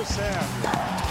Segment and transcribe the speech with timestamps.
[0.00, 0.40] Mário Sérgio.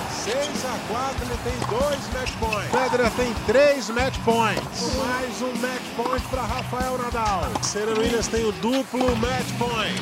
[0.10, 2.72] 6 a 4 ele tem dois match points.
[2.72, 4.96] Federer tem três match points.
[4.96, 7.64] Mais um match point para Rafael Nadal.
[7.64, 10.02] Serena Williams tem o duplo match point.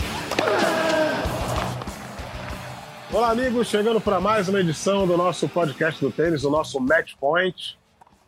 [3.12, 7.16] Olá, amigos, chegando para mais uma edição do nosso podcast do tênis, o nosso Match
[7.20, 7.78] Point.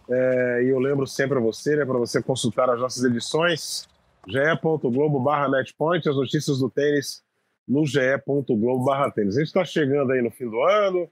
[0.09, 3.87] É, e eu lembro sempre a você, né, para você consultar as nossas edições,
[4.27, 7.23] ge.globo barra matchpoint, as notícias do tênis
[7.69, 9.37] no ge.globo barra tênis.
[9.37, 11.07] A gente está chegando aí no fim do ano,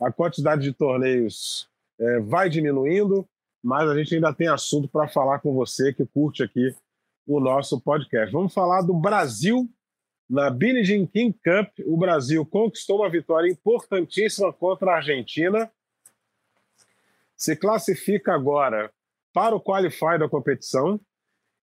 [0.00, 1.70] a quantidade de torneios
[2.00, 3.26] é, vai diminuindo,
[3.62, 6.74] mas a gente ainda tem assunto para falar com você que curte aqui
[7.26, 8.32] o nosso podcast.
[8.32, 9.70] Vamos falar do Brasil
[10.28, 11.68] na Billie Jean King Cup.
[11.86, 15.70] O Brasil conquistou uma vitória importantíssima contra a Argentina.
[17.36, 18.90] Se classifica agora
[19.32, 21.00] para o qualify da competição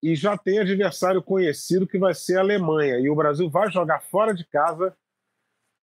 [0.02, 2.98] e já tem adversário conhecido que vai ser a Alemanha.
[2.98, 4.96] E o Brasil vai jogar fora de casa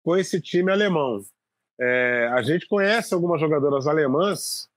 [0.04, 1.22] com esse time alemão.
[1.80, 4.70] É, a gente conhece algumas jogadoras alemãs,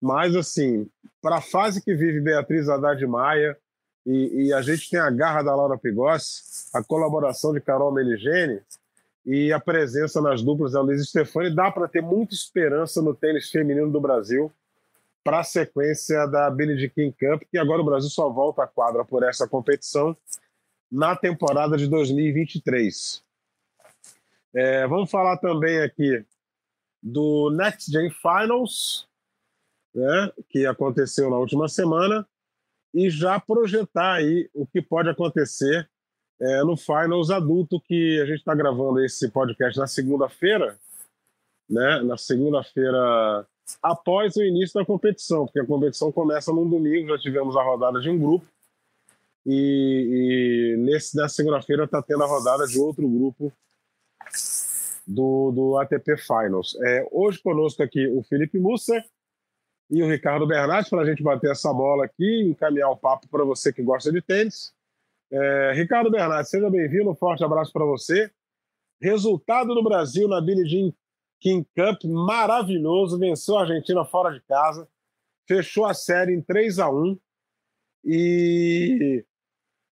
[0.00, 0.88] mas assim,
[1.22, 3.56] para a fase que vive Beatriz Haddad Maia,
[4.04, 8.58] e, e, a gente tem a garra da Laura Pigossi, a colaboração de Carol Meligeni
[9.26, 13.50] e a presença nas duplas da Luiz Stefani, dá para ter muita esperança no tênis
[13.50, 14.50] feminino do Brasil
[15.22, 19.22] para a sequência da King Cup, que agora o Brasil só volta à quadra por
[19.22, 20.16] essa competição
[20.90, 23.22] na temporada de 2023.
[24.52, 26.24] É, vamos falar também aqui
[27.02, 29.08] do Next Gen Finals,
[29.94, 32.26] né, que aconteceu na última semana,
[32.92, 35.88] e já projetar aí o que pode acontecer
[36.40, 40.78] é, no Finals adulto, que a gente está gravando esse podcast na segunda-feira,
[41.68, 43.46] né, na segunda-feira
[43.82, 48.00] após o início da competição, porque a competição começa num domingo, já tivemos a rodada
[48.00, 48.46] de um grupo,
[49.46, 53.52] e, e nesse, nessa segunda-feira está tendo a rodada de outro grupo
[55.06, 56.76] do, do ATP Finals.
[56.82, 59.02] É, hoje conosco aqui o Felipe Musser
[59.90, 63.44] e o Ricardo Bernardes para a gente bater essa bola aqui encaminhar o papo para
[63.44, 64.72] você que gosta de tênis.
[65.32, 68.30] É, Ricardo Bernardes, seja bem-vindo, um forte abraço para você.
[69.00, 70.92] Resultado do Brasil na Billie Jean
[71.40, 74.86] King Cup, maravilhoso, venceu a Argentina fora de casa,
[75.48, 77.18] fechou a série em 3 a 1
[78.04, 79.24] e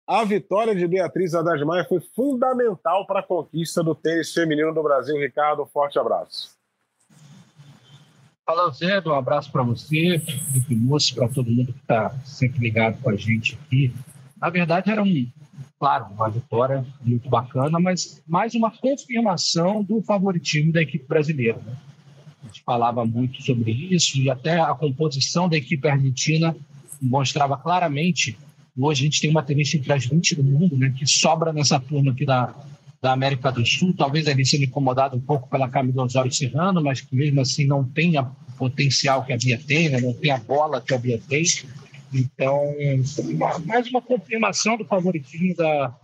[0.06, 4.82] a vitória de Beatriz Haddad Maia foi fundamental para a conquista do tênis feminino do
[4.82, 5.16] Brasil.
[5.16, 6.56] Ricardo, forte abraço.
[8.44, 13.02] Fala, Zé, um abraço para você, Felipe Moço, para todo mundo que está sempre ligado
[13.02, 13.92] com a gente aqui.
[14.40, 15.26] Na verdade, era um,
[15.78, 21.58] claro, uma vitória muito bacana, mas mais uma confirmação do favoritismo da equipe brasileira.
[21.64, 21.76] Né?
[22.42, 26.56] A gente falava muito sobre isso e até a composição da equipe argentina
[27.00, 28.38] mostrava claramente
[28.78, 31.80] Hoje a gente tem uma tendência entre as 20 do mundo, né, que sobra nessa
[31.80, 32.54] turma aqui da,
[33.00, 37.00] da América do Sul, talvez ali sendo incomodado um pouco pela Camila Osório Serrano, mas
[37.00, 38.26] que mesmo assim não tem o
[38.58, 41.42] potencial que a Bia tem, né, não tem a bola que a Bia tem.
[42.18, 42.74] Então,
[43.66, 45.94] mais uma confirmação do favoritismo da.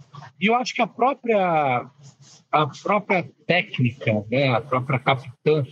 [0.40, 1.86] E eu acho que a própria,
[2.50, 5.64] a própria técnica, né, a própria capitã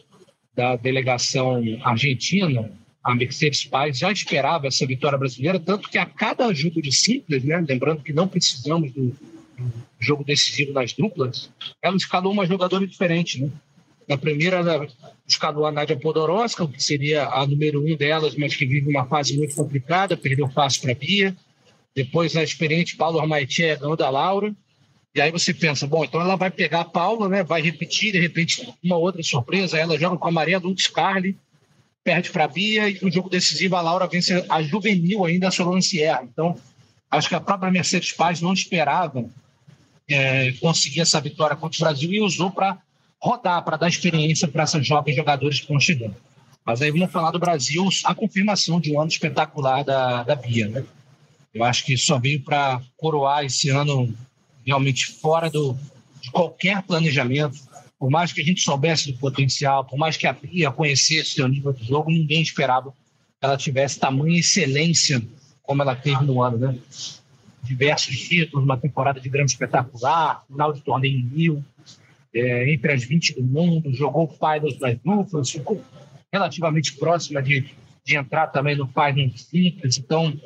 [0.54, 2.70] da delegação argentina,
[3.02, 7.44] a Mercedes Paz já esperava essa vitória brasileira, tanto que a cada jogo de simples,
[7.44, 11.50] né, lembrando que não precisamos do, do jogo decisivo nas duplas,
[11.82, 13.42] ela escalou uma jogadora diferente.
[13.42, 13.50] Né?
[14.10, 14.88] Na primeira, ela
[15.24, 19.38] escalou a Nádia Podoroska, que seria a número um delas, mas que vive uma fase
[19.38, 21.36] muito complicada, perdeu passo para a Bia.
[21.94, 24.52] Depois, a experiente Paulo Armaetia ganhou da Laura.
[25.14, 28.18] E aí você pensa, bom, então ela vai pegar a Paula, né, vai repetir, de
[28.18, 29.78] repente, uma outra surpresa.
[29.78, 31.38] Ela joga com a Maria Lutz Carli,
[32.02, 35.50] perde para a Bia e no jogo decisivo a Laura vence a juvenil ainda, a
[35.52, 36.24] Solano Sierra.
[36.24, 36.56] Então,
[37.08, 39.24] acho que a própria Mercedes Paz não esperava
[40.08, 42.76] é, conseguir essa vitória contra o Brasil e usou para
[43.20, 46.16] rodar, para dar experiência para essas jovens jogadores que estão chegando.
[46.64, 50.68] Mas aí vamos falar do Brasil, a confirmação de um ano espetacular da, da Bia.
[50.68, 50.84] Né?
[51.52, 54.12] Eu acho que só veio para coroar esse ano
[54.64, 55.76] realmente fora do,
[56.20, 60.32] de qualquer planejamento por mais que a gente soubesse do potencial, por mais que a
[60.32, 62.96] Bia conhecesse o nível de jogo, ninguém esperava que
[63.42, 65.22] ela tivesse tamanha excelência
[65.62, 66.78] como ela teve no ano, né?
[67.62, 71.64] Diversos títulos, uma temporada de grande espetacular, final de torneio Rio,
[72.34, 75.82] é, entre as 20 do mundo, jogou finals nas duplas, ficou
[76.32, 77.66] relativamente próxima de,
[78.04, 79.98] de entrar também no finals simples.
[79.98, 80.38] Então,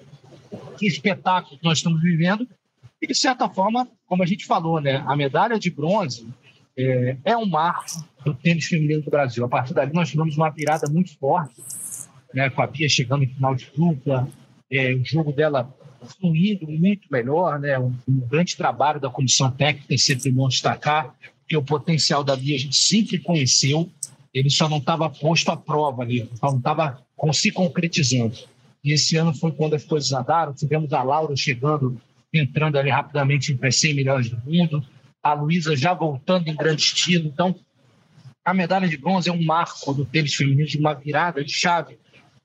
[0.78, 2.48] que espetáculo que nós estamos vivendo.
[3.00, 6.26] E, de certa forma, como a gente falou, né, a medalha de bronze
[6.76, 9.44] é, é um marco do tênis feminino do Brasil.
[9.44, 11.54] A partir dali, nós tivemos uma virada muito forte,
[12.32, 14.28] né, com a Bia chegando em final de dupla,
[14.70, 15.72] é, o jogo dela
[16.20, 21.14] fluindo muito melhor, né, um, um, grande trabalho da comissão técnica, sempre bom destacar.
[21.44, 23.90] Porque o potencial da Bia a gente sempre conheceu,
[24.32, 26.98] ele só não estava posto à prova ali, só não estava
[27.32, 28.36] se concretizando.
[28.82, 32.00] E esse ano foi quando as coisas andaram, tivemos a Laura chegando,
[32.32, 34.84] entrando ali rapidamente entre as 100 melhores do mundo,
[35.22, 37.28] a Luísa já voltando em grande estilo.
[37.28, 37.54] Então,
[38.44, 41.98] a medalha de bronze é um marco do tênis feminino de uma virada de chave,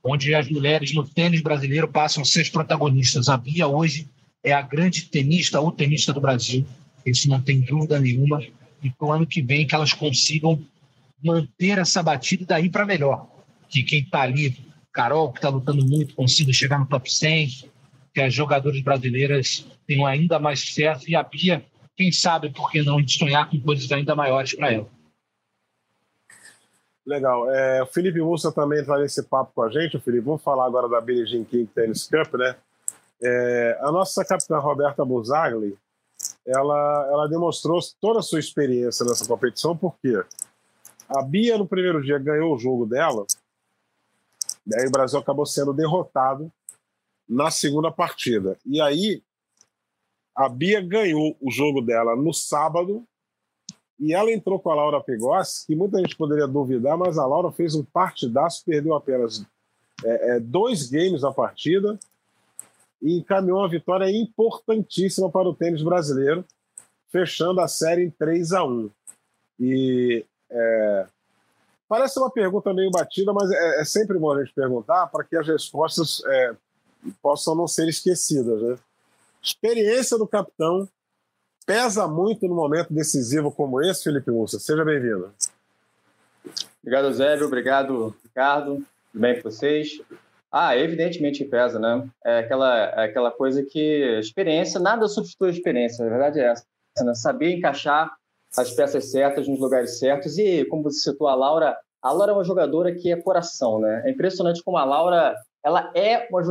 [0.03, 3.27] onde as mulheres no tênis brasileiro passam a ser as protagonistas.
[3.27, 4.07] A Bia hoje
[4.43, 6.65] é a grande tenista ou tenista do Brasil,
[7.05, 8.41] isso não tem dúvida nenhuma.
[8.81, 10.61] E para o ano que vem que elas consigam
[11.23, 13.27] manter essa batida e daí para melhor.
[13.67, 14.57] Que quem está ali,
[14.91, 17.69] Carol, que está lutando muito, consiga chegar no top 100,
[18.13, 21.63] que as jogadoras brasileiras tenham ainda mais sucesso e a Bia,
[21.95, 24.87] quem sabe, por que não sonhar com coisas ainda maiores para ela.
[27.05, 27.51] Legal.
[27.51, 29.97] É, o Felipe Mussa também está nesse papo com a gente.
[29.97, 32.55] O Felipe, vamos falar agora da Billie Jean King Tennis Cup, né?
[33.21, 35.75] É, a nossa capitã Roberta Buzagli,
[36.49, 40.23] ela, ela demonstrou toda a sua experiência nessa competição, porque
[41.07, 43.25] a Bia, no primeiro dia, ganhou o jogo dela,
[44.65, 46.51] daí o Brasil acabou sendo derrotado
[47.27, 48.57] na segunda partida.
[48.65, 49.21] E aí,
[50.35, 53.05] a Bia ganhou o jogo dela no sábado,
[53.99, 57.51] e ela entrou com a Laura Pigossi, que muita gente poderia duvidar, mas a Laura
[57.51, 59.45] fez um partidaço, perdeu apenas
[60.03, 61.99] é, é, dois games na partida
[63.01, 66.45] e encaminhou uma vitória importantíssima para o tênis brasileiro,
[67.09, 68.89] fechando a série em 3 a 1
[69.59, 71.07] E é,
[71.87, 75.35] parece uma pergunta meio batida, mas é, é, sempre bom a gente perguntar para que
[75.35, 76.55] as respostas é,
[77.21, 78.61] possam não ser esquecidas.
[78.61, 78.77] Né?
[79.41, 80.87] Experiência do capitão
[81.65, 84.59] pesa muito no momento decisivo como esse, Felipe Mussa.
[84.59, 85.31] Seja bem-vindo.
[86.81, 87.45] Obrigado, Zébio.
[87.45, 88.75] Obrigado, Ricardo.
[89.11, 90.01] Tudo bem com vocês?
[90.51, 92.09] Ah, evidentemente pesa, né?
[92.25, 96.65] É aquela, é aquela coisa que experiência, nada substitui a experiência, a verdade é essa.
[97.03, 97.13] Né?
[97.13, 98.11] Saber encaixar
[98.57, 100.37] as peças certas nos lugares certos.
[100.37, 104.03] E, como você citou, a Laura, a Laura é uma jogadora que é coração, né?
[104.05, 106.41] É impressionante como a Laura, ela é uma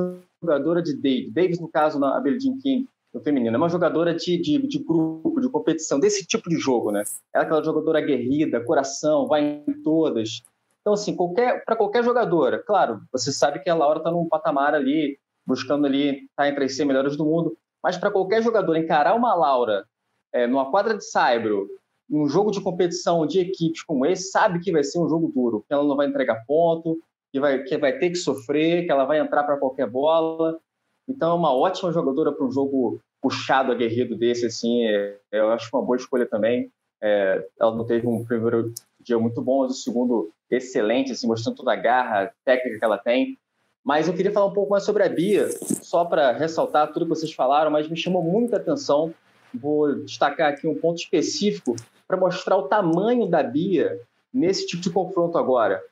[0.40, 1.32] jogadora de Davis.
[1.32, 3.54] Davis, no caso, na Jean King, no feminino.
[3.54, 7.02] É uma jogadora de, de, de, grupo, de competição, desse tipo de jogo, né?
[7.34, 10.42] Ela é aquela jogadora aguerrida, coração, vai em todas.
[10.80, 14.74] Então, assim, qualquer, para qualquer jogadora, claro, você sabe que a Laura está num patamar
[14.74, 18.76] ali, buscando ali estar tá entre as 100 melhores do mundo, mas para qualquer jogador
[18.76, 19.84] encarar uma Laura
[20.32, 21.68] é, numa quadra de saibro,
[22.08, 25.64] num jogo de competição de equipes como esse, sabe que vai ser um jogo duro,
[25.66, 26.98] que ela não vai entregar ponto,
[27.30, 30.58] que vai, que vai ter que sofrer, que ela vai entrar para qualquer bola.
[31.06, 35.68] Então, é uma ótima jogadora para um jogo puxado, aguerrido desse, assim, é, eu acho
[35.74, 36.70] uma boa escolha também.
[37.00, 41.56] É, ela não teve um primeiro dia muito bom, mas o segundo excelente, assim, mostrando
[41.56, 43.38] toda a garra técnica que ela tem.
[43.84, 45.48] Mas eu queria falar um pouco mais sobre a Bia,
[45.82, 49.14] só para ressaltar tudo que vocês falaram, mas me chamou muita atenção.
[49.54, 51.74] Vou destacar aqui um ponto específico
[52.06, 53.98] para mostrar o tamanho da Bia
[54.32, 55.82] nesse tipo de confronto agora.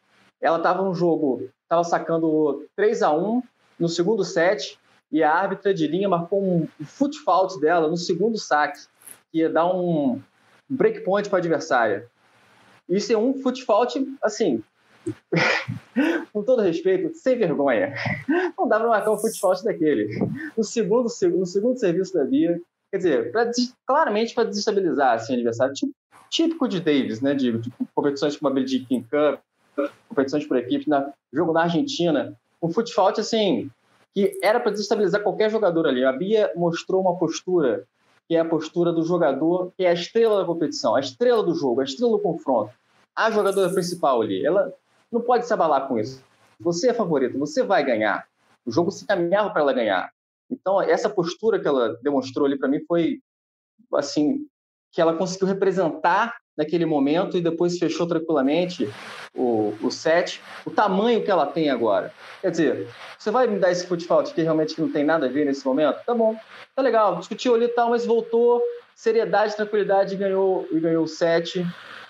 [0.40, 3.42] Ela estava no jogo, estava sacando 3 a 1
[3.78, 4.78] no segundo set,
[5.10, 8.80] e a árbitra de linha marcou um foot fault dela no segundo saque,
[9.30, 10.20] que ia dar um
[10.68, 12.08] breakpoint para a adversária.
[12.88, 14.62] Isso é um foot fault, assim,
[16.32, 17.94] com todo respeito, sem vergonha.
[18.56, 20.08] Não dá para marcar um fault daquele.
[20.56, 22.60] No segundo, no segundo serviço da Bia,
[22.90, 23.50] quer dizer, pra,
[23.86, 25.92] claramente para desestabilizar assim, o adversário, tipo,
[26.30, 29.40] típico de Davis, né, de, de competições como a Billie King Cup,
[30.08, 33.70] competições por equipe, na, jogo na Argentina, um fault, assim,
[34.14, 36.04] que era para desestabilizar qualquer jogador ali.
[36.04, 37.84] A Bia mostrou uma postura
[38.28, 41.54] que é a postura do jogador, que é a estrela da competição, a estrela do
[41.54, 42.72] jogo, a estrela do confronto,
[43.14, 44.44] a jogadora principal ali.
[44.44, 44.72] Ela
[45.10, 46.22] não pode se abalar com isso.
[46.58, 48.26] Você é favorito, você vai ganhar.
[48.64, 50.12] O jogo se caminhava para ela ganhar.
[50.50, 53.20] Então, essa postura que ela demonstrou ali para mim foi
[53.94, 54.46] assim,
[54.92, 58.88] que ela conseguiu representar naquele momento e depois fechou tranquilamente
[59.34, 62.12] o, o set, o tamanho que ela tem agora.
[62.40, 62.88] Quer dizer,
[63.18, 66.02] você vai me dar esse futebol que realmente não tem nada a ver nesse momento?
[66.04, 66.34] Tá bom,
[66.74, 68.62] tá legal, discutiu ali e tal, mas voltou,
[68.94, 71.64] seriedade, tranquilidade e ganhou, e ganhou o set,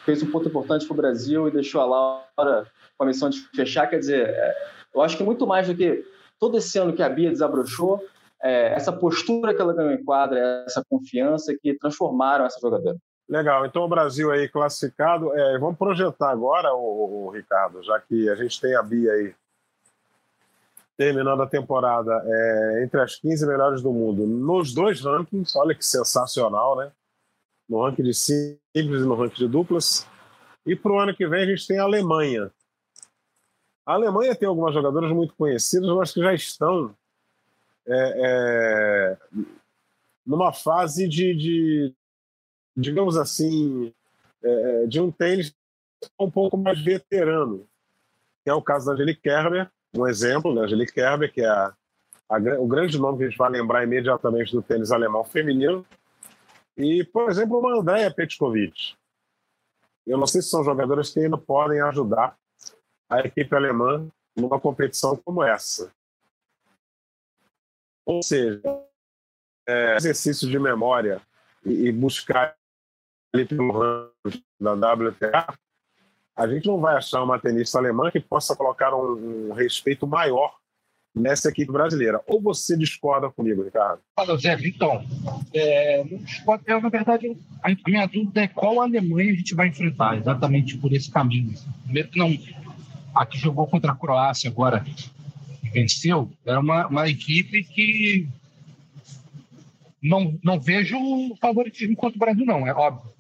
[0.05, 2.67] fez um ponto importante para o Brasil e deixou a Laura
[2.97, 3.89] com a missão de fechar.
[3.89, 4.55] Quer dizer, é,
[4.95, 6.05] eu acho que muito mais do que
[6.39, 8.01] todo esse ano que a Bia desabrochou,
[8.43, 12.97] é, essa postura que ela ganhou em quadra, essa confiança que transformaram essa jogadora.
[13.29, 15.37] Legal, então o Brasil aí classificado.
[15.37, 19.35] É, vamos projetar agora, o, Ricardo, já que a gente tem a Bia aí
[20.97, 25.57] terminando a temporada é, entre as 15 melhores do mundo nos dois rankings.
[25.59, 26.93] Olha que sensacional, né?
[27.69, 30.07] No ranking de simples e no ranking de duplas.
[30.65, 32.51] E para o ano que vem a gente tem a Alemanha.
[33.85, 36.95] A Alemanha tem algumas jogadoras muito conhecidas, mas que já estão
[37.89, 39.19] é, é,
[40.27, 41.95] numa fase de, de,
[42.77, 43.93] digamos assim,
[44.43, 45.55] é, de um tênis
[46.19, 47.67] um pouco mais veterano,
[48.45, 50.63] que é o caso da Angelique Kerber, um exemplo, né?
[50.63, 51.75] Angelique Kerber, que é a,
[52.29, 55.87] a, o grande nome que a gente vai lembrar imediatamente do tênis alemão feminino,
[56.77, 58.95] e, por exemplo, uma Andrea Petkovic.
[60.07, 62.37] Eu não sei se são jogadores que ainda podem ajudar
[63.09, 65.91] a equipe alemã numa competição como essa.
[68.07, 68.63] Ou seja,
[69.69, 71.21] é, exercício de memória
[71.65, 72.55] e, e buscar
[73.35, 75.55] ali pelo ranking da WTA,
[76.37, 80.55] a gente não vai achar uma tenista alemã que possa colocar um, um respeito maior
[81.15, 82.21] nessa equipe brasileira.
[82.27, 84.01] Ou você discorda comigo, Ricardo?
[84.15, 85.05] Fala, Zé, então,
[85.53, 86.05] é,
[86.67, 91.11] na verdade, a minha dúvida é qual Alemanha a gente vai enfrentar, exatamente por esse
[91.11, 91.55] caminho.
[91.85, 92.37] Primeiro que não,
[93.15, 94.85] a que jogou contra a Croácia agora
[95.73, 98.29] venceu, era uma, uma equipe que
[100.03, 100.97] não, não vejo
[101.41, 103.13] favoritismo contra o Brasil, não, é óbvio.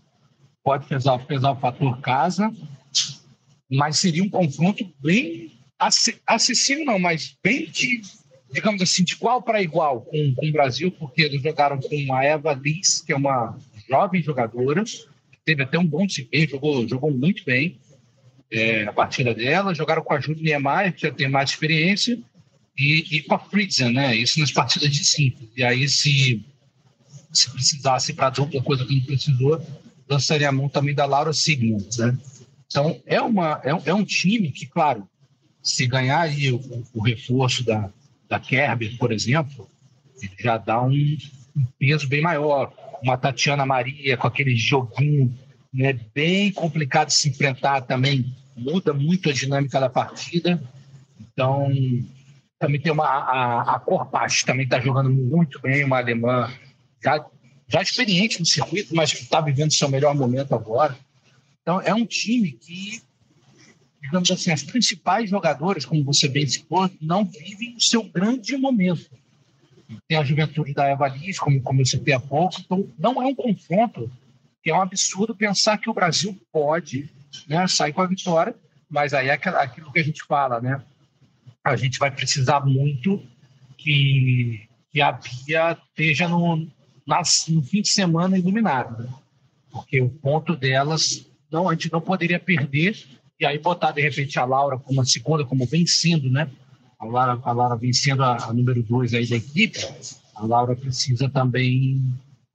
[0.62, 2.52] Pode pesar, pesar o fator casa,
[3.70, 5.52] mas seria um confronto bem
[6.26, 8.00] acessível, não, mas bem de,
[8.52, 12.24] digamos assim, de igual para igual com, com o Brasil, porque eles jogaram com a
[12.24, 13.56] Eva Liz, que é uma
[13.88, 14.82] jovem jogadora,
[15.44, 17.78] teve até um bom desempenho, jogou, jogou muito bem
[18.50, 22.18] é, a partida dela, jogaram com a Júlia Niemeyer, que já tem mais experiência,
[22.78, 24.14] e, e com a Fritzen, né?
[24.14, 25.49] Isso nas partidas de simples.
[25.56, 26.45] E aí, se,
[27.33, 29.66] se precisasse para dupla, coisa que não precisou,
[30.09, 32.16] lançaria a mão também da Laura Sigmund, né?
[32.66, 35.09] Então, é, uma, é, é um time que, claro,
[35.62, 36.61] se ganhar aí o,
[36.92, 37.90] o reforço da,
[38.28, 39.68] da Kerber, por exemplo,
[40.38, 40.92] já dá um,
[41.56, 42.73] um, peso bem maior.
[43.02, 45.37] Uma Tatiana Maria com aquele joguinho
[45.73, 50.62] né, bem complicado de se enfrentar também, muda muito a dinâmica da partida.
[51.21, 51.71] Então,
[52.58, 56.50] também tem uma a, a também está jogando muito bem, uma alemã
[57.02, 57.25] já,
[57.68, 60.96] já experiente no circuito, mas que está vivendo seu melhor momento agora.
[61.62, 63.02] Então, é um time que,
[64.00, 69.10] digamos assim, as principais jogadoras, como você bem citou, não vivem o seu grande momento.
[70.08, 73.26] Tem a juventude da Eva Liz, como, como eu citei há pouco, então não é
[73.26, 74.10] um confronto
[74.62, 77.08] que é um absurdo pensar que o Brasil pode
[77.46, 78.54] né, sair com a vitória,
[78.88, 80.82] mas aí é aquilo que a gente fala, né?
[81.66, 83.20] A gente vai precisar muito
[83.76, 89.08] que, que a Bia esteja no, no fim de semana iluminada,
[89.70, 92.96] porque o ponto delas não, a gente não poderia perder
[93.38, 96.49] e aí botar de repente a Laura como a segunda, como vencendo, né?
[96.99, 99.78] A Laura, a Laura vencendo a, a número dois aí da equipe,
[100.37, 102.00] a Laura precisa também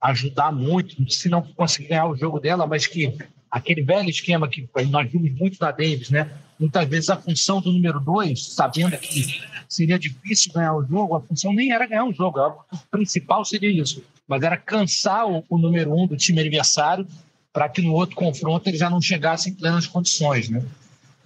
[0.00, 3.14] ajudar muito, se não conseguir ganhar o jogo dela, mas que
[3.52, 6.32] aquele velho esquema que nós vimos muito da Davis, né?
[6.58, 11.20] Muitas vezes a função do número dois, sabendo que seria difícil ganhar o jogo, a
[11.20, 15.58] função nem era ganhar o jogo, o principal seria isso, mas era cansar o, o
[15.58, 17.06] número um do time adversário
[17.52, 20.64] para que no outro confronto ele já não chegasse em plenas condições, né?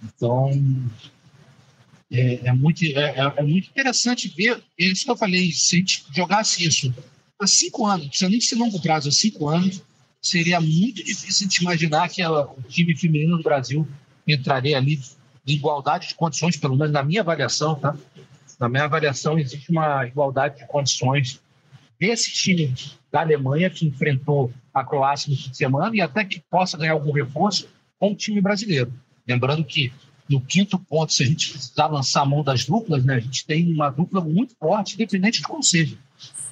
[0.03, 0.51] Então,
[2.11, 5.77] é, é muito, é, é, é, muito interessante ver, é isso que eu falei, se
[5.77, 6.93] a gente jogasse isso
[7.39, 9.81] há cinco anos, não precisa nem ser longo prazo, há cinco anos,
[10.21, 13.87] seria muito difícil gente imaginar que o time feminino do Brasil
[14.27, 14.99] entraria ali
[15.45, 17.95] em igualdade de condições, pelo menos na minha avaliação, tá?
[18.59, 21.39] Na minha avaliação, existe uma igualdade de condições
[21.99, 22.73] desse time
[23.11, 26.93] da Alemanha que enfrentou a Croácia no fim de semana e até que possa ganhar
[26.93, 27.67] algum reforço
[27.99, 28.91] com o time brasileiro.
[29.27, 29.91] Lembrando que
[30.29, 33.45] no quinto ponto, se a gente precisar lançar a mão das duplas, né, a gente
[33.45, 35.97] tem uma dupla muito forte, independente de qual seja.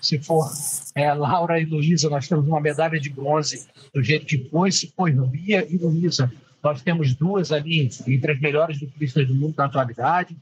[0.01, 0.49] Se for
[0.93, 4.71] é, Laura e Luísa, nós temos uma medalha de bronze do jeito que foi.
[4.71, 6.31] Se for Bia e Luísa,
[6.63, 10.35] nós temos duas ali entre as melhores duplistas do mundo na atualidade.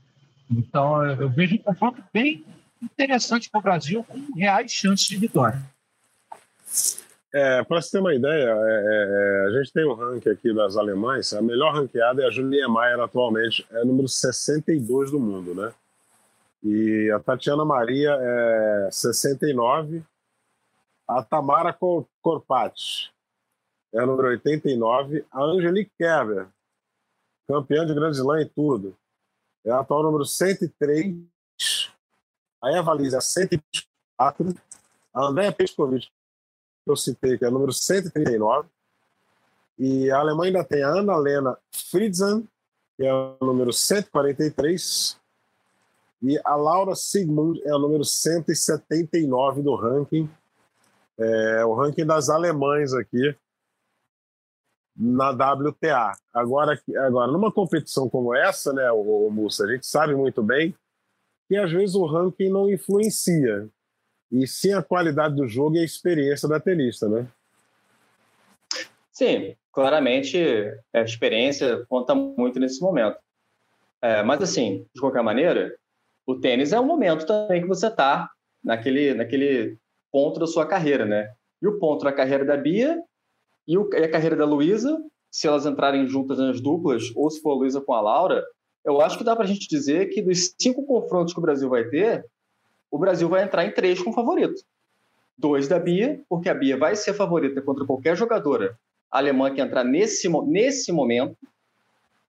[0.50, 2.44] Então, eu vejo um confronto bem
[2.82, 5.62] interessante para o Brasil, com reais chances de vitória.
[7.34, 10.54] É, para você ter uma ideia, é, é, é, a gente tem um ranking aqui
[10.54, 15.56] das alemães, a melhor ranqueada é a Julia Maier atualmente, é número 62 do mundo,
[15.56, 15.74] né?
[16.64, 20.04] E a Tatiana Maria é 69,
[21.08, 21.78] a Tamara
[22.22, 23.12] Corpati
[23.94, 26.48] é número 89, a Angelique Kerber,
[27.48, 28.96] campeã de Grand Slam e tudo,
[29.66, 31.16] é a atual número 103,
[32.62, 34.56] a Eva Liz é 104,
[35.14, 36.10] a Andréa Pescovic
[36.84, 38.68] que eu citei, que é número 139.
[39.80, 42.48] E a Alemanha ainda tem a Ana Lena Friedzen,
[42.98, 45.20] que é o número 143.
[46.24, 50.30] E a Laura Sigmund é o número 179 do ranking.
[51.20, 53.36] É o ranking das alemães aqui
[54.96, 56.14] na WTA.
[56.34, 60.74] Agora, agora numa competição como essa, né, o, Mussa, a gente sabe muito bem
[61.50, 63.68] que às vezes o ranking não influencia
[64.32, 67.28] e sim a qualidade do jogo e a experiência da tenista, né?
[69.12, 70.38] Sim, claramente
[70.94, 73.18] a experiência conta muito nesse momento.
[74.02, 75.76] É, mas assim, de qualquer maneira,
[76.26, 78.30] o tênis é um momento também que você está
[78.64, 79.78] naquele, naquele
[80.12, 81.32] ponto da sua carreira, né?
[81.62, 83.02] E o ponto da carreira da Bia
[83.68, 85.02] e, o, e a carreira da Luísa,
[85.32, 88.44] se elas entrarem juntas nas duplas, ou se for a Luísa com a Laura,
[88.86, 91.70] eu acho que dá para a gente dizer que dos cinco confrontos que o Brasil
[91.70, 92.26] vai ter,
[92.92, 94.62] o Brasil vai entrar em três com favorito.
[95.38, 98.78] Dois da Bia, porque a Bia vai ser favorita contra qualquer jogadora
[99.10, 101.38] alemã que entrar nesse, nesse momento.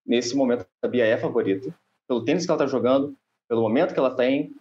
[0.07, 1.75] Nesse momento, a Bia é favorita,
[2.07, 3.17] pelo tênis que ela está jogando,
[3.49, 4.55] pelo momento que ela tem.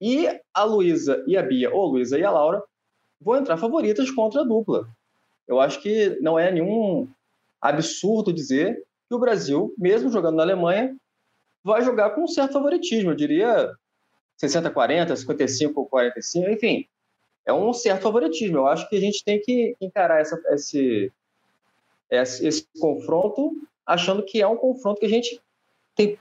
[0.00, 2.62] E a Luísa e a Bia, ou a Luísa e a Laura,
[3.20, 4.88] vão entrar favoritas contra a dupla.
[5.46, 7.08] Eu acho que não é nenhum
[7.60, 10.94] absurdo dizer que o Brasil, mesmo jogando na Alemanha,
[11.64, 13.10] vai jogar com um certo favoritismo.
[13.10, 13.72] Eu diria
[14.42, 16.86] 60-40, 55-45, enfim.
[17.44, 18.58] É um certo favoritismo.
[18.58, 21.12] Eu acho que a gente tem que encarar essa, esse,
[22.10, 23.52] esse, esse confronto
[23.86, 25.40] achando que é um confronto que a gente
[25.94, 26.18] tem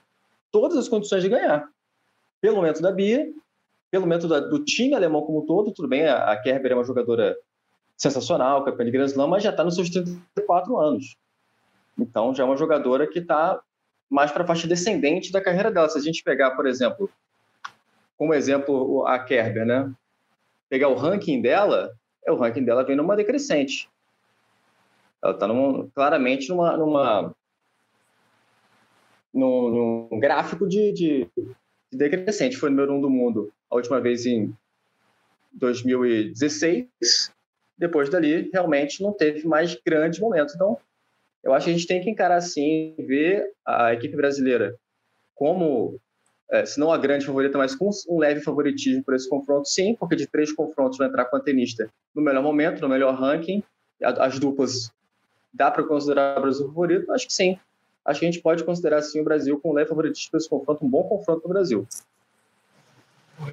[0.51, 1.67] todas as condições de ganhar.
[2.41, 3.27] Pelo momento da Bia,
[3.89, 6.75] pelo momento da, do time alemão como um todo, tudo bem, a, a Kerber é
[6.75, 7.37] uma jogadora
[7.95, 11.17] sensacional, campeã de Grand Slam, mas já está nos seus 34 anos.
[11.97, 13.59] Então, já é uma jogadora que está
[14.09, 15.89] mais para a faixa descendente da carreira dela.
[15.89, 17.09] Se a gente pegar, por exemplo,
[18.15, 19.91] como exemplo a Kerber, né?
[20.69, 21.91] Pegar o ranking dela,
[22.25, 23.89] é, o ranking dela vem numa decrescente.
[25.23, 25.47] Ela está
[25.93, 27.35] claramente numa, numa
[29.37, 31.27] num, num gráfico de, de,
[31.91, 32.57] de, decrescente.
[32.57, 34.53] Foi número um do mundo a última vez em
[35.53, 36.87] 2016.
[37.77, 40.55] Depois dali, realmente não teve mais grandes momentos.
[40.55, 40.77] Então,
[41.43, 44.75] eu acho que a gente tem que encarar assim, ver a equipe brasileira
[45.35, 45.99] como,
[46.51, 49.95] é, se não a grande favorita, mas com um leve favoritismo por esse confronto, sim,
[49.95, 53.63] porque de três confrontos vai entrar com a tenista no melhor momento, no melhor ranking,
[54.01, 54.91] as duplas
[55.53, 57.11] dá para considerar o Brasil favorito?
[57.11, 57.59] Acho que sim.
[58.07, 60.49] Acho que a gente pode considerar sim o Brasil com um leve favoritismo por esse
[60.49, 61.85] confronto, um bom confronto para o Brasil.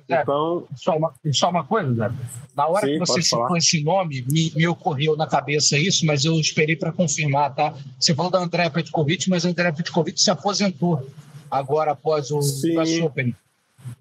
[0.08, 2.10] Zé, então, só uma, só uma coisa, Zé.
[2.56, 3.58] Na hora Sim, que você citou falar.
[3.58, 7.74] esse nome, me, me, ocorreu na cabeça isso, mas eu esperei para confirmar, tá?
[7.98, 11.04] Você falou da André Petkovic, mas a André Petkovic se aposentou
[11.50, 13.34] agora após o US Open.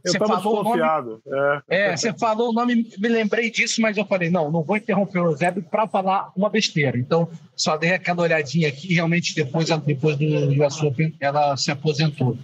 [0.04, 1.22] Eu estava desconfiado.
[1.26, 1.91] Nome, é.
[1.91, 5.19] é, você falou o nome, me lembrei disso, mas eu falei, não, não vou interromper
[5.19, 6.98] o Zé para falar uma besteira.
[6.98, 10.26] Então, só dei aquela olhadinha aqui, realmente depois, depois do
[10.63, 12.38] US Open, ela se aposentou.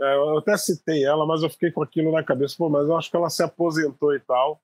[0.00, 2.96] É, eu até citei ela, mas eu fiquei com aquilo na cabeça, pô, mas eu
[2.96, 4.60] acho que ela se aposentou e tal.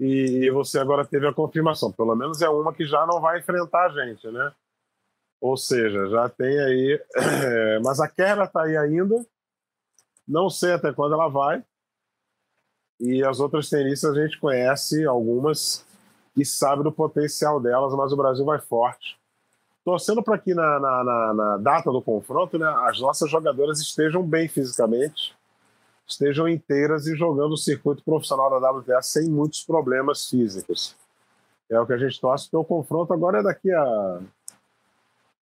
[0.00, 1.90] E, você agora teve a confirmação.
[1.92, 4.52] Pelo menos é uma que já não vai enfrentar a gente, né?
[5.40, 7.00] Ou seja, já tem aí.
[7.18, 9.24] É, mas a Kerla está aí ainda.
[10.28, 11.64] Não sei até quando ela vai.
[13.00, 15.86] E as outras tenistas a gente conhece algumas
[16.36, 19.18] e sabe do potencial delas, mas o Brasil vai forte
[19.88, 24.22] torcendo para que na, na, na, na, data do confronto né, as nossas jogadoras estejam
[24.22, 25.34] bem fisicamente,
[26.06, 30.94] estejam inteiras e jogando o circuito profissional da WTA sem muitos problemas físicos.
[31.70, 34.20] É o que a gente torce, porque o confronto agora é daqui a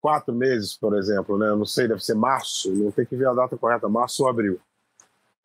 [0.00, 1.48] quatro meses, por exemplo, né?
[1.48, 4.60] Não sei, deve ser março, não tem que ver a data correta, março ou abril.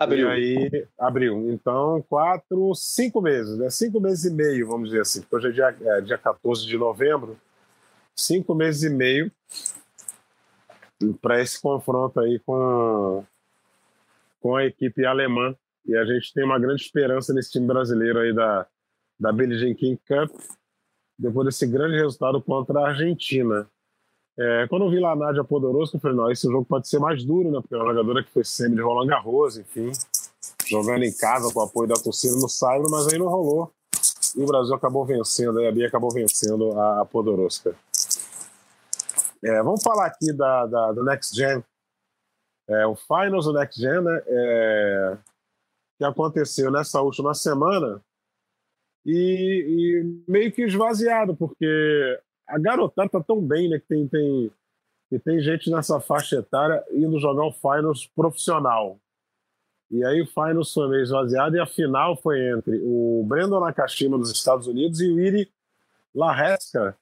[0.04, 0.28] Abril.
[0.30, 1.52] E aí, abril.
[1.52, 3.70] Então, quatro, cinco meses, né?
[3.70, 5.24] Cinco meses e meio, vamos dizer assim.
[5.32, 7.38] Hoje é dia, é, dia 14 de novembro
[8.16, 9.32] cinco meses e meio
[11.22, 13.26] para esse confronto aí com,
[14.40, 15.56] com a equipe alemã.
[15.86, 18.68] E a gente tem uma grande esperança nesse time brasileiro aí da,
[19.20, 20.30] da Billie Jean King Cup,
[21.18, 23.68] depois desse grande resultado contra a Argentina.
[24.38, 27.00] É, quando eu vi lá a Nádia Podoroska, eu falei, não, esse jogo pode ser
[27.00, 27.60] mais duro, né?
[27.62, 29.92] Porque é uma jogadora que foi sempre de Roland Garros, enfim,
[30.68, 33.72] jogando em casa com o apoio da torcida no Saibro, mas aí não rolou.
[34.36, 37.76] E o Brasil acabou vencendo, a Bia acabou vencendo a, a Podoroska.
[39.44, 41.64] É, vamos falar aqui da, da, do Next Gen.
[42.70, 45.18] É, o Finals do Next Gen, né, é,
[45.98, 48.02] que aconteceu nessa última semana
[49.06, 49.14] e,
[49.68, 54.52] e, meio que esvaziado, porque a garotada tá tão bem, né, que tem, tem,
[55.10, 59.00] que tem gente nessa faixa etária indo jogar o Finals profissional.
[59.90, 64.18] E aí o Finals foi meio esvaziado e a final foi entre o Brandon Nakashima
[64.18, 65.52] dos Estados Unidos e o Iri
[66.16, 66.98] Lareska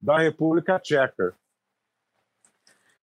[0.00, 1.34] da República Tcheca.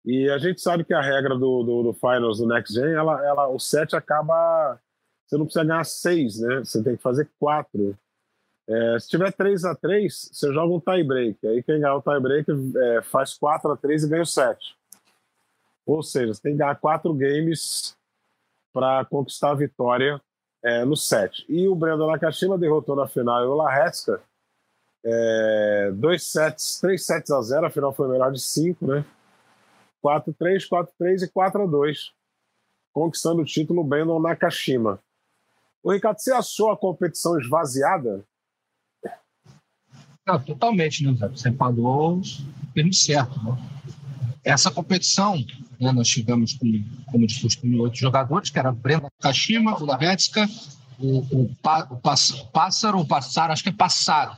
[0.05, 3.25] E a gente sabe que a regra do, do, do Finals do Next Gen, ela,
[3.25, 4.81] ela, o set acaba.
[5.27, 6.59] Você não precisa ganhar seis, né?
[6.59, 7.97] Você tem que fazer quatro.
[8.73, 11.47] É, se tiver 3 a 3 você joga um tie break.
[11.47, 14.75] Aí quem ganhar o tie break é, faz 4 a 3 e ganha o set.
[15.85, 17.95] Ou seja, você tem que ganhar quatro games
[18.73, 20.21] para conquistar a vitória
[20.65, 21.45] é, no set.
[21.49, 24.23] E o Brandon Nakashima derrotou na final o Lareska
[25.05, 29.05] É, dois sets, três sets a zero, afinal foi melhor de cinco, né?
[30.03, 32.13] 4-3, 4-3 e 4-2,
[32.93, 35.01] conquistando o título Brandon Nakashima.
[35.83, 38.25] O Ricardo, você achou a competição esvaziada?
[40.47, 41.29] Totalmente, né, Zé?
[41.29, 42.23] Você falou o
[42.75, 43.43] termo certo.
[43.43, 43.59] Né?
[44.45, 45.37] Essa competição,
[45.81, 50.49] né, nós tivemos, como, como de costume, oito jogadores, que era Breno Kashima, o Lavetska,
[50.99, 51.97] o, o, o,
[52.53, 54.37] Pássaro, o Passaro, acho que é Passaro,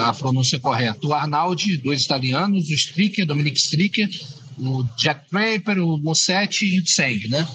[0.00, 1.06] a pronúncia correta.
[1.06, 4.08] O Arnaldi, dois italianos, o Stricker, Dominic Stricker,
[4.58, 7.46] o Jack Draper, o Mossetti e o Tseng, né?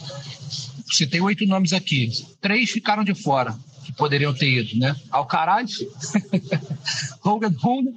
[0.85, 2.09] Você tem oito nomes aqui.
[2.39, 3.57] Três ficaram de fora,
[3.97, 4.95] poderiam ter ido, né?
[5.09, 5.79] Alcaraz,
[7.23, 7.93] Hogan Hunter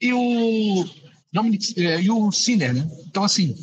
[0.00, 0.88] e o
[1.32, 2.90] Dominic, eh, e o Sinner, né?
[3.06, 3.54] Então, assim,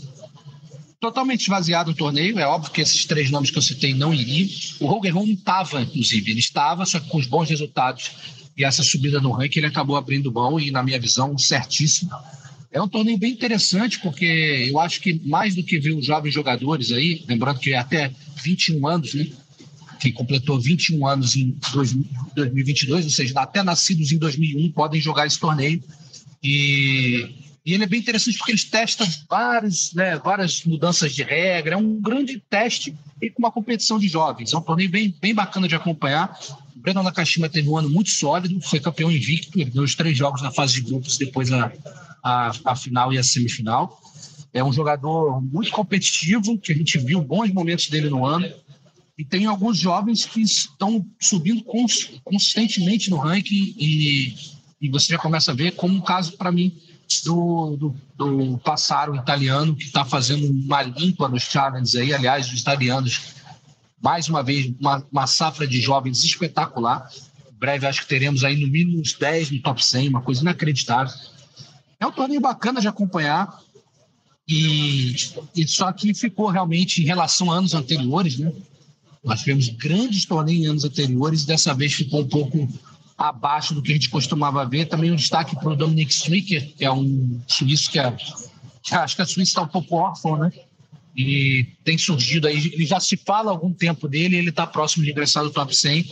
[0.99, 2.39] totalmente esvaziado o torneio.
[2.39, 4.47] É óbvio que esses três nomes que eu citei não iriam.
[4.79, 6.31] O Hogan não estava, inclusive.
[6.31, 8.11] Ele estava, só que com os bons resultados
[8.57, 12.09] e essa subida no ranking, ele acabou abrindo mão e, na minha visão, certíssimo.
[12.71, 16.33] É um torneio bem interessante, porque eu acho que mais do que ver os jovens
[16.33, 18.11] jogadores aí, lembrando que é até
[18.43, 19.27] 21 anos, né?
[19.99, 25.39] Que completou 21 anos em 2022, ou seja, até nascidos em 2001 podem jogar esse
[25.39, 25.83] torneio.
[26.43, 31.73] E e ele é bem interessante porque eles testam várias, né, várias mudanças de regra.
[31.73, 34.53] É um grande teste e com uma competição de jovens.
[34.53, 36.39] É um torneio bem, bem bacana de acompanhar.
[36.73, 40.17] O Breno Nakashima teve um ano muito sólido, foi campeão invicto, ele deu os três
[40.17, 41.69] jogos na fase de grupos, depois a,
[42.23, 44.01] a, a final e a semifinal.
[44.53, 48.49] É um jogador muito competitivo, que a gente viu bons momentos dele no ano.
[49.17, 51.63] E tem alguns jovens que estão subindo
[52.23, 54.35] consistentemente no ranking e,
[54.79, 56.71] e você já começa a ver como um caso para mim
[57.23, 62.13] do, do, do Passaro italiano, que está fazendo uma limpa nos challenges aí.
[62.13, 63.33] Aliás, os italianos,
[64.01, 67.09] mais uma vez, uma, uma safra de jovens espetacular.
[67.51, 70.41] Em breve, acho que teremos aí no mínimo uns 10 no top 100, uma coisa
[70.41, 71.13] inacreditável.
[71.99, 73.61] É um torneio bacana de acompanhar.
[74.47, 75.15] E,
[75.55, 78.53] e só que ficou realmente em relação a anos anteriores, né?
[79.27, 82.67] Nós tivemos grandes torneios em anos anteriores, dessa vez ficou um pouco
[83.17, 84.85] abaixo do que a gente costumava ver.
[84.85, 88.15] Também um destaque para o Dominic Stricker, que é um suíço que, é,
[88.81, 90.51] que acho que a Suíça está um pouco órfão, né?
[91.15, 95.03] E tem surgido aí, ele já se fala há algum tempo dele, ele está próximo
[95.03, 96.05] de ingressar no top 100.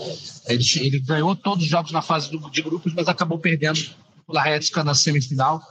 [0.48, 3.80] Ele, ele, ganhou todos os jogos na fase de grupos, mas acabou perdendo
[4.28, 5.62] o Laretska na semifinal.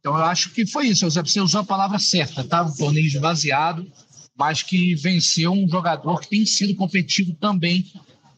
[0.00, 2.62] Então eu acho que foi isso, você usou a palavra certa, tá?
[2.62, 3.90] Um torneio esvaziado,
[4.36, 7.84] mas que venceu um jogador que tem sido competitivo também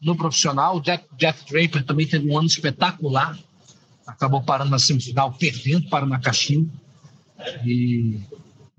[0.01, 0.77] no profissional.
[0.77, 3.37] O Jack, Draper também teve um ano espetacular.
[4.05, 6.67] Acabou parando na semifinal, perdendo para o Nakashima.
[7.65, 8.19] E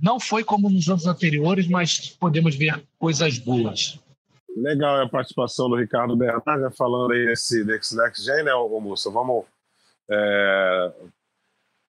[0.01, 3.99] não foi como nos anos anteriores, mas podemos ver coisas boas.
[4.57, 9.11] Legal a participação do Ricardo Bernard, né, falando aí desse, desse Next Gen, né, Moça?
[9.11, 9.45] Vamos
[10.11, 10.93] é,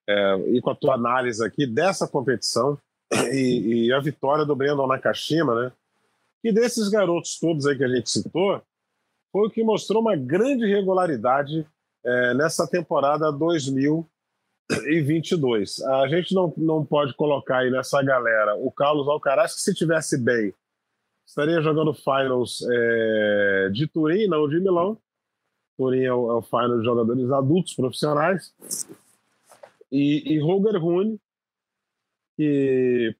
[0.07, 2.77] é, ir com a tua análise aqui dessa competição
[3.31, 5.71] e, e, a vitória do Brandon Nakashima, né?
[6.43, 8.61] E desses garotos todos aí que a gente citou,
[9.31, 11.65] foi o que mostrou uma grande regularidade
[12.03, 15.81] é, nessa temporada 2022.
[15.83, 20.17] A gente não, não pode colocar aí nessa galera o Carlos Alcaraz, que se tivesse
[20.17, 20.53] bem,
[21.25, 24.97] estaria jogando finals é, de Turim, não de Milão.
[25.77, 28.53] Turim é o, é o final de jogadores adultos profissionais.
[29.91, 31.19] E, e Roger Rune,
[32.39, 33.13] que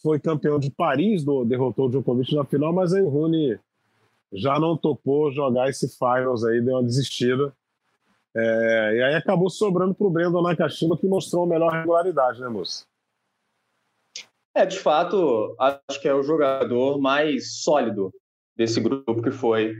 [0.00, 3.58] foi campeão de Paris, do, derrotou o Djokovic na final, mas aí o Rune
[4.32, 7.52] já não topou jogar esse finals aí, deu uma desistida.
[8.36, 12.48] É, e aí acabou sobrando para o Brandon Nakashima, que mostrou a melhor regularidade, né,
[12.48, 12.84] moça?
[14.54, 18.12] É, de fato, acho que é o jogador mais sólido
[18.54, 19.74] desse grupo que foi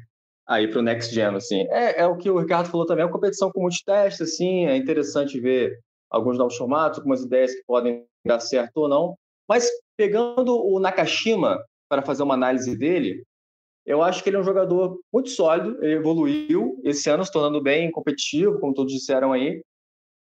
[0.45, 1.69] aí para o Next Gen, assim.
[1.69, 4.67] É, é, o que o Ricardo falou também, é uma competição com muitos testes, assim,
[4.67, 5.79] é interessante ver
[6.11, 9.17] alguns novos formatos, algumas ideias que podem dar certo ou não.
[9.49, 13.23] Mas pegando o Nakashima para fazer uma análise dele,
[13.85, 17.63] eu acho que ele é um jogador muito sólido, ele evoluiu esse ano, se tornando
[17.63, 19.63] bem competitivo, como todos disseram aí.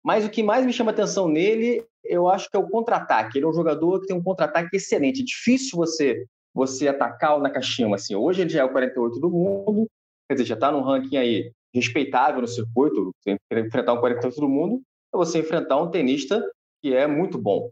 [0.05, 3.37] Mas o que mais me chama atenção nele, eu acho que é o contra-ataque.
[3.37, 5.21] Ele é um jogador que tem um contra-ataque excelente.
[5.21, 6.25] É difícil você
[6.55, 7.97] você atacar o Nakashima.
[7.97, 8.15] Assim.
[8.15, 9.87] Hoje ele já é o 48 do mundo,
[10.29, 13.13] quer dizer, já está num ranking aí respeitável no circuito.
[13.53, 14.83] Enfrentar um 48 do mundo
[15.15, 16.43] é você enfrentar um tenista
[16.83, 17.71] que é muito bom.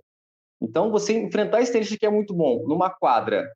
[0.61, 3.51] Então, você enfrentar esse tenista que é muito bom numa quadra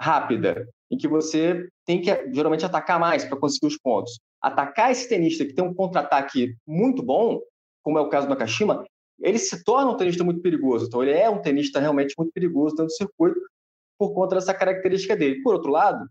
[0.00, 4.18] rápida, em que você tem que geralmente atacar mais para conseguir os pontos.
[4.40, 7.40] Atacar esse tenista que tem um contra-ataque muito bom,
[7.82, 8.84] como é o caso do Nakashima,
[9.20, 10.86] ele se torna um tenista muito perigoso.
[10.86, 13.40] Então, ele é um tenista realmente muito perigoso dentro do circuito
[13.98, 15.42] por conta dessa característica dele.
[15.42, 16.06] Por outro lado,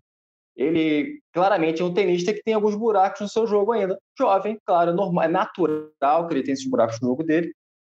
[0.56, 4.00] ele claramente é um tenista que tem alguns buracos no seu jogo ainda.
[4.18, 7.54] Jovem, claro, é, normal, é natural que ele tenha esses buracos no jogo dele.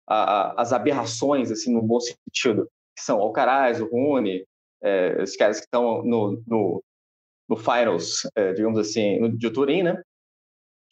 [0.09, 4.43] As aberrações, assim, no bom sentido, que são Alcaraz, o Rune,
[4.81, 6.83] é, esses caras que estão no, no,
[7.47, 10.01] no finals, é, digamos assim, no, de Turim, né?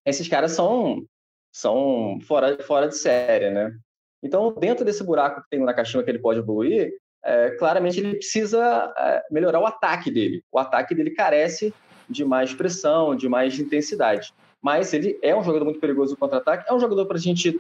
[0.06, 1.04] Esses caras são,
[1.52, 3.76] são fora, fora de série, né?
[4.22, 8.16] Então, dentro desse buraco que tem na caixinha que ele pode evoluir, é, claramente ele
[8.16, 10.44] precisa é, melhorar o ataque dele.
[10.52, 11.74] O ataque dele carece
[12.10, 14.34] de mais pressão, de mais intensidade.
[14.62, 17.60] Mas ele é um jogador muito perigoso no contra-ataque, é um jogador para a gente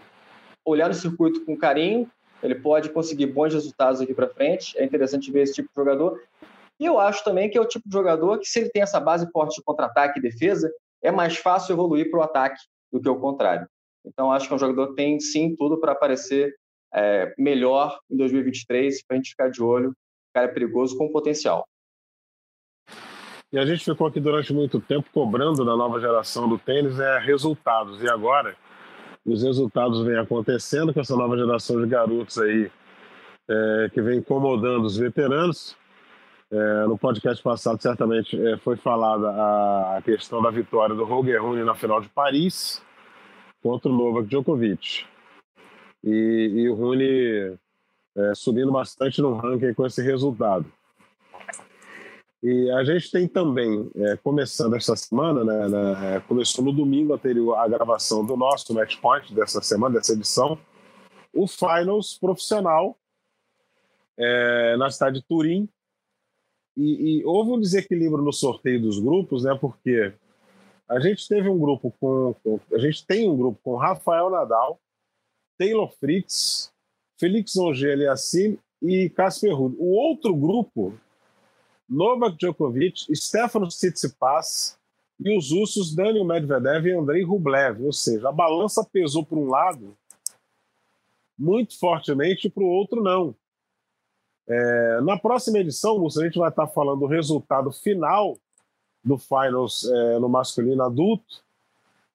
[0.67, 2.09] olhar no circuito com carinho,
[2.43, 6.21] ele pode conseguir bons resultados aqui para frente, é interessante ver esse tipo de jogador.
[6.79, 8.99] E eu acho também que é o tipo de jogador que, se ele tem essa
[8.99, 13.09] base forte de contra-ataque e defesa, é mais fácil evoluir para o ataque do que
[13.09, 13.67] o contrário.
[14.05, 16.55] Então, acho que é um jogador que tem sim tudo para aparecer
[16.93, 19.89] é, melhor em 2023, para a gente ficar de olho.
[19.89, 21.65] O cara é perigoso com potencial.
[23.51, 27.17] E a gente ficou aqui durante muito tempo cobrando da nova geração do tênis é,
[27.19, 28.01] resultados.
[28.03, 28.55] E agora
[29.27, 32.71] os resultados vêm acontecendo com essa nova geração de garotos aí
[33.49, 35.75] é, que vem incomodando os veteranos.
[36.49, 41.65] É, no podcast passado, certamente, é, foi falada a, questão da vitória do Roger Rune
[41.65, 42.81] na final de Paris
[43.61, 45.05] contra o Novak Djokovic.
[46.05, 47.57] E, e o Rune
[48.15, 50.65] é, subindo bastante no ranking com esse resultado.
[52.41, 57.55] E a gente tem também, é, começando esta semana, né, é, começou no domingo anterior
[57.55, 60.57] à gravação do nosso Match Point dessa semana, dessa edição,
[61.33, 62.95] o Finals profissional
[64.17, 65.67] é, na cidade de Turim.
[66.75, 70.13] E, e, houve um desequilíbrio no sorteio dos grupos, né, porque
[70.87, 74.79] a gente teve um grupo com, com a gente tem um grupo com Rafael Nadal,
[75.57, 76.71] Taylor Fritz,
[77.19, 79.75] Felix Auger-Aliassime e Casper Ruud.
[79.79, 80.93] O outro grupo,
[81.89, 84.77] Novak Djokovic, Stefano Tsitsipas
[85.19, 87.83] e os russos Daniel Medvedev e Andrei Rublev.
[87.83, 89.97] Ou seja, a balança pesou para um lado
[91.37, 93.35] muito fortemente e para o outro não.
[94.47, 98.37] É, na próxima edição, a gente vai estar falando do resultado final
[99.03, 101.43] do Finals é, no masculino adulto,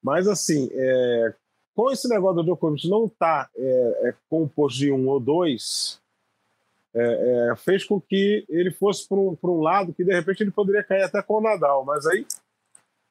[0.02, 1.34] mas assim, é,
[1.74, 6.01] com esse negócio do Djokovic não tá, é, é, composto de um ou dois,
[6.94, 10.50] é, é, fez com que ele fosse para um, um lado que de repente ele
[10.50, 12.26] poderia cair até com o Nadal, mas aí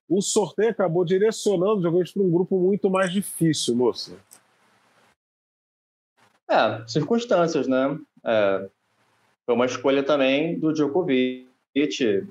[0.08, 4.12] o sorteio acabou direcionando o Djokovic para um grupo muito mais difícil, moça.
[6.50, 7.98] É, circunstâncias, né?
[8.26, 8.70] É,
[9.46, 11.48] foi uma escolha também do Djokovic,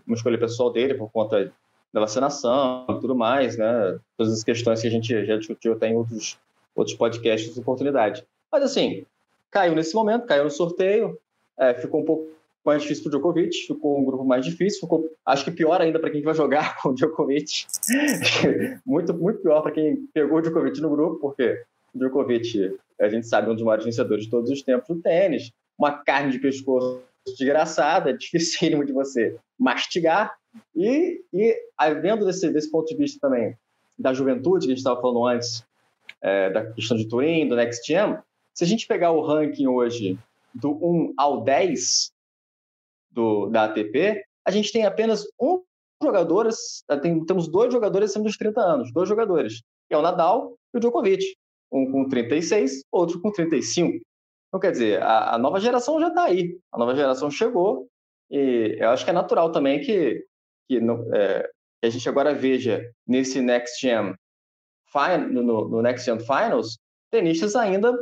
[0.06, 1.52] uma escolha pessoal dele por conta
[1.92, 3.98] da vacinação e tudo mais, né?
[4.16, 6.38] Todas as questões que a gente já discutiu até em outros,
[6.74, 8.24] outros podcasts de oportunidade.
[8.52, 9.04] Mas assim,
[9.50, 11.18] caiu nesse momento, caiu no sorteio,
[11.60, 12.28] é, ficou um pouco
[12.64, 15.98] mais difícil para o Djokovic, ficou um grupo mais difícil, ficou, acho que pior ainda
[15.98, 17.66] para quem vai jogar com o Djokovic.
[18.84, 21.62] muito, muito pior para quem pegou o Djokovic no grupo, porque
[21.94, 25.02] o Djokovic, a gente sabe, é um dos maiores vencedores de todos os tempos do
[25.02, 30.34] tênis, uma carne de pescoço desgraçada, é dificílimo de você mastigar,
[30.74, 31.56] e, e
[32.00, 33.56] vendo desse, desse ponto de vista também
[33.98, 35.64] da juventude, que a gente estava falando antes,
[36.22, 38.18] é, da questão de Turing, do Next Gen,
[38.54, 40.18] se a gente pegar o ranking hoje
[40.54, 42.12] do 1 ao 10
[43.10, 45.62] do, da ATP, a gente tem apenas um
[46.02, 46.48] jogador,
[47.02, 50.78] tem, temos dois jogadores acima dos 30 anos, dois jogadores, que é o Nadal e
[50.78, 51.24] o Djokovic,
[51.70, 54.00] um com 36, outro com 35.
[54.48, 57.88] Então, quer dizer, a, a nova geração já está aí, a nova geração chegou,
[58.30, 60.24] e eu acho que é natural também que
[60.70, 61.42] que, no, é,
[61.80, 64.14] que a gente agora veja nesse Next Gen,
[65.32, 66.78] no, no Next Gen Finals,
[67.10, 67.92] tenistas ainda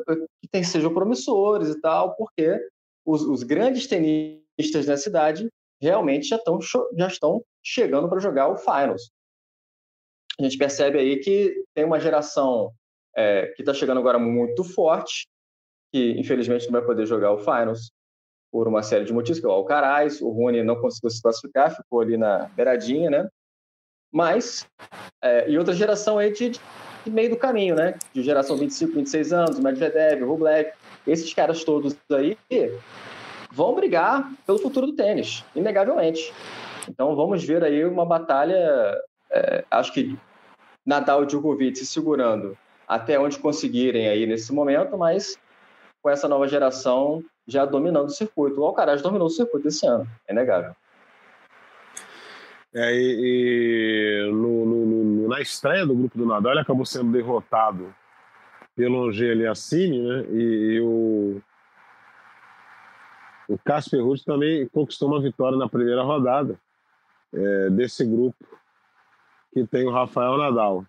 [0.41, 2.61] que tem, sejam promissores e tal, porque
[3.05, 5.49] os, os grandes tenistas da cidade
[5.81, 6.59] realmente já estão,
[6.97, 9.11] já estão chegando para jogar o Finals.
[10.39, 12.73] A gente percebe aí que tem uma geração
[13.17, 15.27] é, que está chegando agora muito forte,
[15.93, 17.91] que infelizmente não vai poder jogar o Finals,
[18.51, 21.75] por uma série de motivos, que é o Alcaraz, o Rony não conseguiu se classificar,
[21.75, 23.29] ficou ali na beiradinha, né?
[24.11, 24.67] Mas,
[25.23, 26.53] é, e outra geração aí de,
[27.07, 27.95] meio do caminho, né?
[28.13, 30.71] De geração 25, 26 anos, Medvedev, Rublev,
[31.07, 32.37] esses caras todos aí
[33.53, 36.33] vão brigar pelo futuro do tênis, inegavelmente.
[36.89, 40.19] Então vamos ver aí uma batalha, é, acho que
[40.87, 42.57] Nadal e Djokovic se segurando
[42.87, 45.37] até onde conseguirem aí nesse momento, mas
[46.01, 48.61] com essa nova geração já dominando o circuito.
[48.61, 50.75] O Alcaraz dominou o circuito esse ano, é inegável.
[52.75, 54.98] É, e, e no, no,
[55.29, 57.95] na estreia do grupo do Nadal, ele acabou sendo derrotado
[58.75, 60.25] pelo Angel Aliassime, né?
[60.31, 60.43] E,
[60.75, 61.41] e, o,
[63.49, 66.59] o Casper Ruud também conquistou uma vitória na primeira rodada.
[67.33, 68.45] é, desse grupo
[69.53, 70.85] que tem o Rafael Nadal.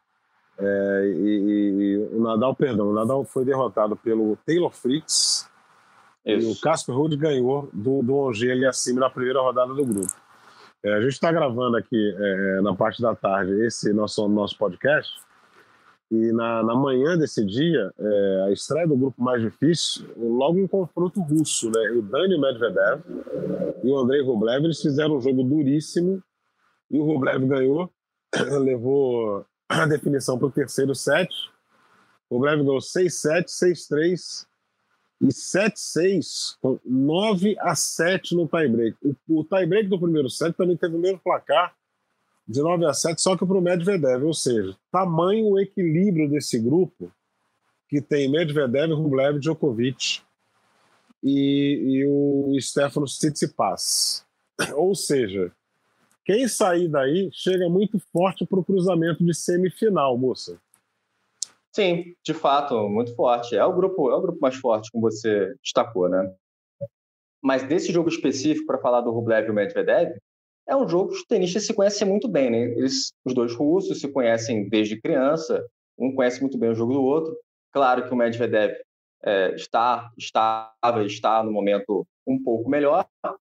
[0.57, 5.49] É, e, e, o Nadal, perdão, o Nadal foi derrotado pelo Taylor Fritz
[6.25, 6.47] Isso.
[6.47, 8.29] e o Casper Ruud ganhou do, do
[8.67, 10.13] acima na primeira rodada do grupo.
[10.83, 15.11] É, a gente está gravando aqui é, na parte da tarde esse nosso, nosso podcast
[16.11, 20.67] e na, na manhã desse dia, é, a estreia do grupo mais difícil, logo um
[20.67, 21.91] confronto russo, né?
[21.91, 23.01] O Dani Medvedev
[23.83, 26.23] e o Andrei Rublev, eles fizeram um jogo duríssimo
[26.89, 27.91] e o Rublev ganhou,
[28.59, 31.29] levou a definição para o terceiro set.
[32.27, 34.48] O Rublev ganhou 6-7, 6-3
[35.21, 38.97] e 7-6, com 9 a 7 no tie-break.
[39.03, 41.75] O, o tie-break do primeiro set também teve o mesmo placar,
[42.47, 46.57] de 9 a 7, só que para o Medvedev, ou seja, tamanho o equilíbrio desse
[46.57, 47.11] grupo
[47.87, 50.21] que tem Medvedev, Rublev, Djokovic
[51.23, 54.25] e, e o Stefano Tsitsipas.
[54.75, 55.51] Ou seja,
[56.23, 60.59] quem sair daí chega muito forte para o cruzamento de semifinal, moça.
[61.79, 63.55] Sim, de fato, muito forte.
[63.55, 66.29] É o grupo, é o grupo mais forte, como você destacou, né?
[67.41, 70.11] Mas desse jogo específico, para falar do Rublev e o Medvedev,
[70.67, 72.63] é um jogo que os tenistas se conhecem muito bem, né?
[72.63, 75.65] Eles, os dois russos se conhecem desde criança,
[75.97, 77.33] um conhece muito bem o jogo do outro.
[77.71, 78.75] Claro que o Medvedev
[79.23, 83.07] é, está, estava, está no momento um pouco melhor,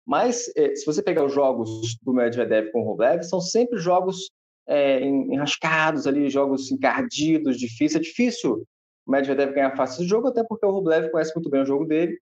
[0.06, 4.30] mas é, se você pegar os jogos do Medvedev com o Rublev, são sempre jogos
[4.68, 7.96] é, enrascados ali, jogos encardidos, difíceis.
[7.96, 8.66] É difícil
[9.06, 11.84] o Medvedev ganhar fácil esse jogo, até porque o Rublev conhece muito bem o jogo
[11.84, 12.18] dele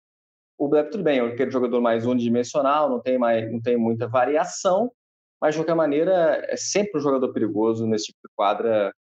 [0.60, 4.06] o Black, tudo bem, é aquele jogador mais unidimensional, não tem, mais, não tem muita
[4.06, 4.92] variação,
[5.40, 8.92] mas de qualquer maneira é sempre um jogador perigoso nesse tipo de quadra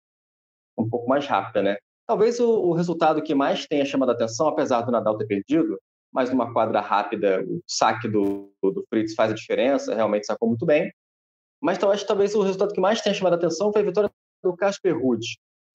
[0.77, 1.77] um pouco mais rápida, né?
[2.07, 5.77] Talvez o, o resultado que mais tenha chamado a atenção, apesar do Nadal ter perdido,
[6.13, 10.65] mas numa quadra rápida, o saque do, do Fritz faz a diferença, realmente sacou muito
[10.65, 10.89] bem.
[11.61, 14.09] Mas talvez, talvez o resultado que mais tenha chamado a atenção foi a vitória
[14.43, 15.25] do Casper Ruud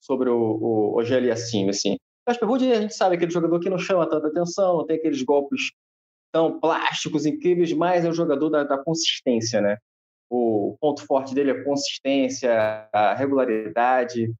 [0.01, 1.67] sobre o, o Ogeli Assim.
[2.25, 5.71] Casper Ruud, a gente sabe aquele jogador que não chama tanta atenção, tem aqueles golpes
[6.31, 9.77] tão plásticos, incríveis, mas é o jogador da, da consistência, né?
[10.29, 14.33] O ponto forte dele é a consistência, a regularidade,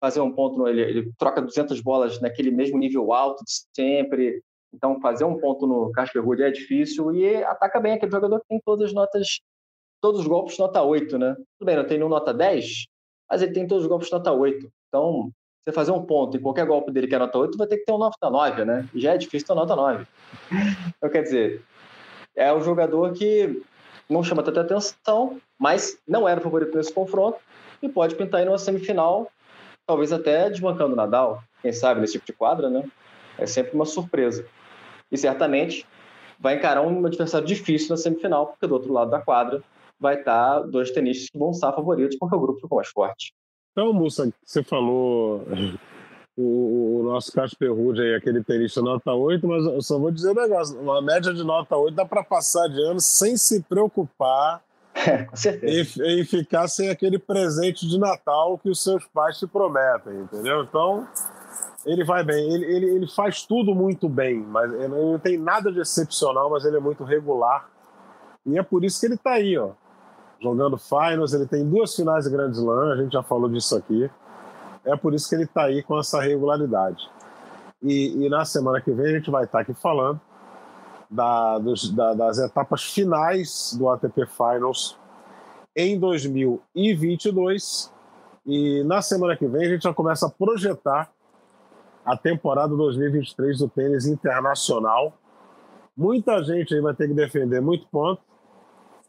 [0.00, 4.42] fazer um ponto, no, ele, ele, troca 200 bolas naquele mesmo nível alto de sempre,
[4.72, 8.48] então fazer um ponto no Casper Ruud é difícil e ataca bem aquele jogador que
[8.48, 9.40] tem todas as notas,
[10.02, 11.34] todos os golpes nota 8, né?
[11.58, 12.86] Tudo bem, não tem nenhum nota 10,
[13.30, 14.68] mas ele tem todos os golpes nota 8.
[14.88, 15.30] Então,
[15.64, 17.84] você fazer um ponto e qualquer golpe dele que é nota 8, vai ter que
[17.84, 18.88] ter um nota 9, né?
[18.92, 20.06] E já é difícil ter nota 9.
[20.98, 21.62] Então, quer dizer,
[22.36, 23.62] é um jogador que
[24.08, 27.38] não chama tanta atenção, mas não era favorito nesse confronto
[27.80, 29.30] e pode pintar aí numa semifinal,
[29.86, 32.84] talvez até desbancando o Nadal, quem sabe, nesse tipo de quadra, né?
[33.38, 34.46] É sempre uma surpresa.
[35.10, 35.86] E certamente
[36.38, 39.62] vai encarar um adversário difícil na semifinal, porque do outro lado da quadra
[40.02, 43.32] vai estar dois tenistas que vão estar favoritos, porque o grupo ficou mais forte.
[43.70, 45.46] Então, moça, você falou
[46.36, 50.32] o, o nosso Casper Ruud aí, aquele tenista nota 8, mas eu só vou dizer
[50.32, 54.62] um negócio: uma média de nota 8 dá para passar de ano sem se preocupar
[55.62, 60.64] em, em, ficar sem aquele presente de Natal que os seus pais te prometem, entendeu?
[60.64, 61.08] Então,
[61.86, 62.52] ele vai bem.
[62.52, 66.64] Ele, ele, ele faz tudo muito bem, mas ele não tem nada de excepcional, mas
[66.64, 67.70] ele é muito regular.
[68.44, 69.70] E é por isso que ele está aí, ó
[70.42, 74.10] jogando finals, ele tem duas finais de Grand Slam, a gente já falou disso aqui.
[74.84, 77.08] É por isso que ele está aí com essa regularidade.
[77.80, 80.20] E, e, na semana que vem a gente vai estar tá aqui falando
[81.10, 84.98] da, dos, da, das etapas finais do ATP Finals
[85.76, 87.92] em 2022.
[88.44, 91.10] E na semana que vem a gente já começa a projetar
[92.04, 95.12] a temporada 2023 do tênis internacional.
[95.96, 98.22] Muita gente aí vai ter que defender muito ponto,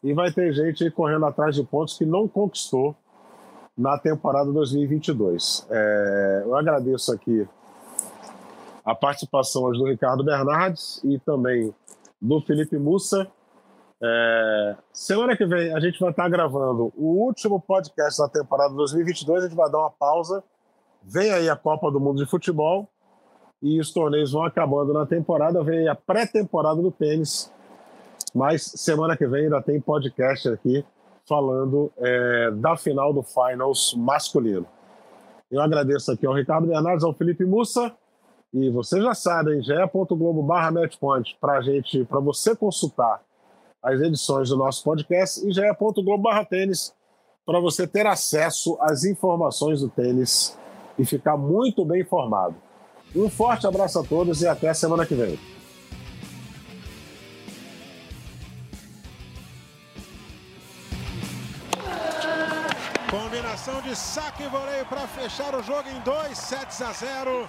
[0.03, 2.95] e vai ter gente correndo atrás de pontos que não conquistou
[3.77, 5.65] na temporada 2022.
[5.69, 7.47] É, eu agradeço aqui
[8.83, 11.73] a participação do Ricardo Bernardes e também
[12.21, 13.27] do Felipe Mussa.
[14.01, 19.45] É, semana que vem a gente vai estar gravando o último podcast da temporada 2022.
[19.45, 20.43] A gente vai dar uma pausa.
[21.01, 22.89] Vem aí a Copa do Mundo de Futebol
[23.61, 25.63] e os torneios vão acabando na temporada.
[25.63, 27.51] Vem aí a pré-temporada do tênis
[28.33, 30.85] mas semana que vem ainda tem podcast aqui
[31.27, 34.65] falando é, da final do Finals masculino.
[35.51, 37.93] Eu agradeço aqui ao Ricardo Bernardes, ao Felipe Mussa.
[38.53, 39.63] E você já sabe, hein?
[39.63, 43.21] ge.globo barra matchpoint para gente, para você consultar
[43.81, 46.93] as edições do nosso podcast e ge.globo barra tênis
[47.45, 50.57] para você ter acesso às informações do tênis
[50.97, 52.55] e ficar muito bem informado.
[53.15, 55.62] Um forte abraço a todos e até semana que vem.
[63.93, 67.47] De saque e voleio para fechar o jogo em 2 sets a 0.